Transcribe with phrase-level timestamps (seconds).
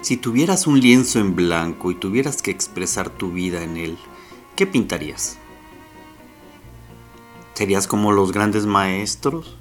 [0.00, 3.98] Si tuvieras un lienzo en blanco y tuvieras que expresar tu vida en él,
[4.54, 5.38] ¿qué pintarías?
[7.54, 9.56] ¿Serías como los grandes maestros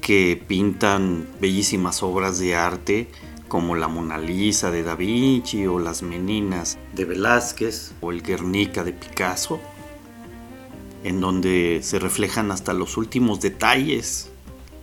[0.00, 3.10] que pintan bellísimas obras de arte
[3.46, 8.82] como la Mona Lisa de Da Vinci o las Meninas de Velázquez o el Guernica
[8.82, 9.60] de Picasso?
[11.04, 14.30] En donde se reflejan hasta los últimos detalles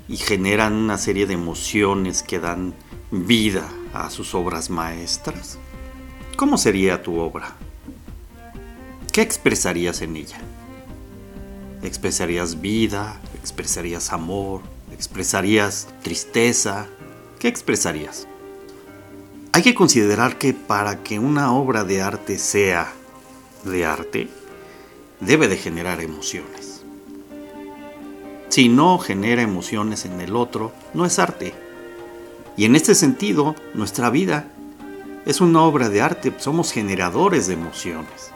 [0.07, 2.75] y generan una serie de emociones que dan
[3.11, 5.57] vida a sus obras maestras?
[6.35, 7.55] ¿Cómo sería tu obra?
[9.11, 10.37] ¿Qué expresarías en ella?
[11.81, 13.19] ¿Expresarías vida?
[13.35, 14.61] ¿Expresarías amor?
[14.93, 16.87] ¿Expresarías tristeza?
[17.39, 18.27] ¿Qué expresarías?
[19.53, 22.93] Hay que considerar que para que una obra de arte sea
[23.63, 24.29] de arte,
[25.19, 26.83] debe de generar emociones.
[28.49, 31.53] Si no genera emociones en el otro, no es arte.
[32.59, 34.51] Y en este sentido, nuestra vida
[35.25, 38.31] es una obra de arte, somos generadores de emociones.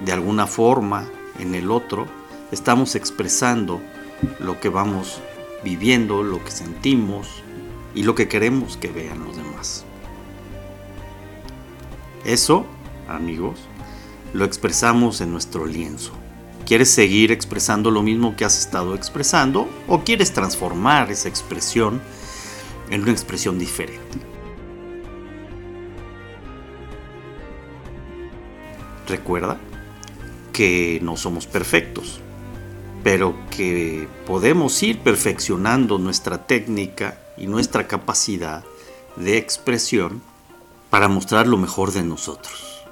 [0.00, 2.08] De alguna forma, en el otro,
[2.50, 3.80] estamos expresando
[4.40, 5.20] lo que vamos
[5.62, 7.28] viviendo, lo que sentimos
[7.94, 9.84] y lo que queremos que vean los demás.
[12.24, 12.66] Eso,
[13.06, 13.60] amigos,
[14.32, 16.10] lo expresamos en nuestro lienzo.
[16.66, 22.02] ¿Quieres seguir expresando lo mismo que has estado expresando o quieres transformar esa expresión
[22.90, 24.18] en una expresión diferente.
[29.08, 29.58] Recuerda
[30.52, 32.20] que no somos perfectos,
[33.02, 38.64] pero que podemos ir perfeccionando nuestra técnica y nuestra capacidad
[39.16, 40.22] de expresión
[40.90, 42.84] para mostrar lo mejor de nosotros.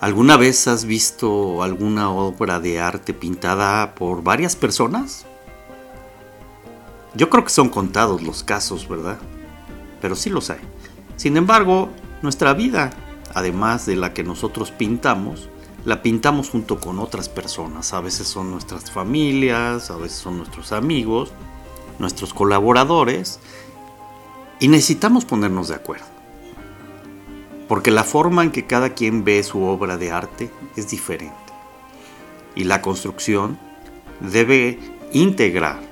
[0.00, 5.26] ¿Alguna vez has visto alguna obra de arte pintada por varias personas?
[7.14, 9.18] Yo creo que son contados los casos, ¿verdad?
[10.00, 10.60] Pero sí los hay.
[11.16, 11.90] Sin embargo,
[12.22, 12.90] nuestra vida,
[13.34, 15.48] además de la que nosotros pintamos,
[15.84, 17.92] la pintamos junto con otras personas.
[17.92, 21.32] A veces son nuestras familias, a veces son nuestros amigos,
[21.98, 23.40] nuestros colaboradores.
[24.58, 26.06] Y necesitamos ponernos de acuerdo.
[27.68, 31.34] Porque la forma en que cada quien ve su obra de arte es diferente.
[32.54, 33.58] Y la construcción
[34.20, 34.78] debe
[35.12, 35.91] integrar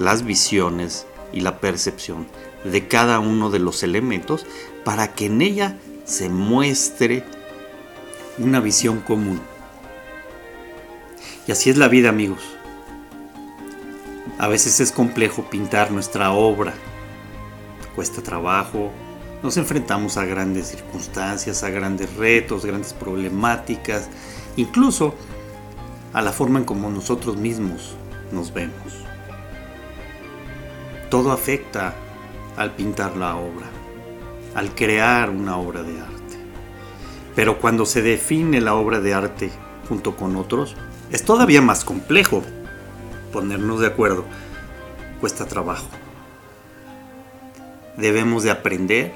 [0.00, 2.26] las visiones y la percepción
[2.64, 4.46] de cada uno de los elementos
[4.82, 7.22] para que en ella se muestre
[8.38, 9.40] una visión común.
[11.46, 12.40] Y así es la vida amigos.
[14.38, 16.72] A veces es complejo pintar nuestra obra.
[17.94, 18.90] Cuesta trabajo.
[19.42, 24.08] Nos enfrentamos a grandes circunstancias, a grandes retos, grandes problemáticas,
[24.56, 25.14] incluso
[26.14, 27.94] a la forma en como nosotros mismos
[28.32, 29.09] nos vemos.
[31.10, 31.92] Todo afecta
[32.56, 33.66] al pintar la obra,
[34.54, 36.38] al crear una obra de arte.
[37.34, 39.50] Pero cuando se define la obra de arte
[39.88, 40.76] junto con otros,
[41.10, 42.44] es todavía más complejo
[43.32, 44.24] ponernos de acuerdo.
[45.20, 45.88] Cuesta trabajo.
[47.96, 49.14] Debemos de aprender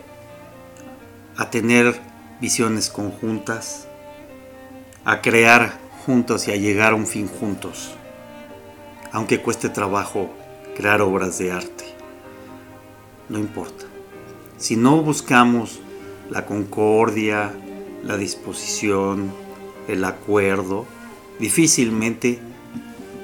[1.37, 2.01] a tener
[2.41, 3.87] visiones conjuntas,
[5.05, 7.95] a crear juntos y a llegar a un fin juntos,
[9.13, 10.35] aunque cueste trabajo
[10.75, 11.85] crear obras de arte.
[13.29, 13.85] No importa.
[14.59, 15.81] Si no buscamos
[16.31, 17.53] la concordia,
[18.03, 19.33] la disposición,
[19.89, 20.87] el acuerdo,
[21.39, 22.39] difícilmente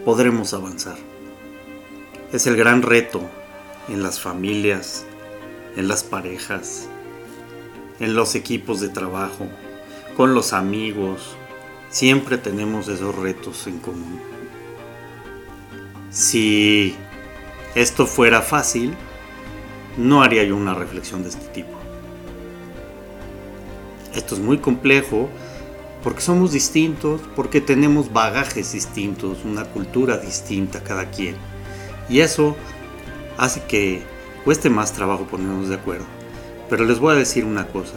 [0.05, 0.97] podremos avanzar.
[2.32, 3.20] Es el gran reto
[3.88, 5.05] en las familias,
[5.76, 6.88] en las parejas,
[7.99, 9.47] en los equipos de trabajo,
[10.17, 11.37] con los amigos.
[11.91, 14.20] Siempre tenemos esos retos en común.
[16.11, 16.97] Si
[17.75, 18.94] esto fuera fácil,
[19.96, 21.78] no haría yo una reflexión de este tipo.
[24.14, 25.28] Esto es muy complejo
[26.02, 31.37] porque somos distintos, porque tenemos bagajes distintos, una cultura distinta cada quien.
[32.08, 32.56] Y eso
[33.37, 34.02] hace que
[34.44, 36.06] cueste más trabajo ponernos de acuerdo.
[36.69, 37.94] Pero les voy a decir una cosa,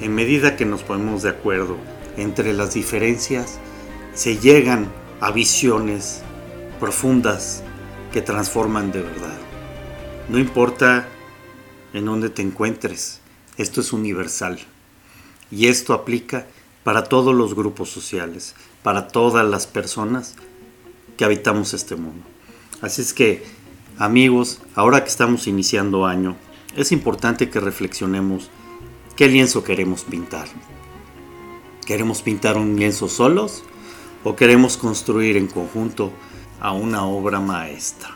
[0.00, 1.76] en medida que nos ponemos de acuerdo
[2.16, 3.58] entre las diferencias,
[4.14, 4.88] se llegan
[5.20, 6.22] a visiones
[6.80, 7.62] profundas
[8.16, 9.36] que transforman de verdad.
[10.30, 11.06] No importa
[11.92, 13.20] en donde te encuentres,
[13.58, 14.58] esto es universal.
[15.50, 16.46] Y esto aplica
[16.82, 20.34] para todos los grupos sociales, para todas las personas
[21.18, 22.24] que habitamos este mundo.
[22.80, 23.44] Así es que,
[23.98, 26.36] amigos, ahora que estamos iniciando año,
[26.74, 28.48] es importante que reflexionemos
[29.14, 30.48] qué lienzo queremos pintar.
[31.84, 33.62] ¿Queremos pintar un lienzo solos
[34.24, 36.12] o queremos construir en conjunto
[36.60, 38.10] a una obra maestra?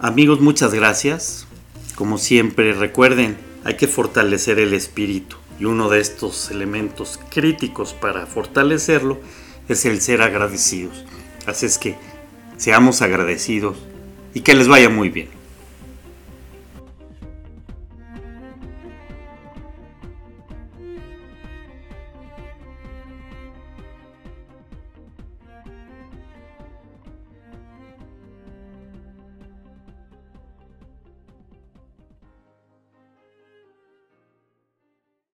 [0.00, 1.46] Amigos, muchas gracias.
[1.94, 8.26] Como siempre, recuerden, hay que fortalecer el espíritu y uno de estos elementos críticos para
[8.26, 9.18] fortalecerlo
[9.68, 11.04] es el ser agradecidos.
[11.46, 11.96] Así es que
[12.56, 13.76] seamos agradecidos
[14.34, 15.28] y que les vaya muy bien.